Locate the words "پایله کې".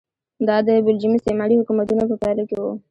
2.21-2.57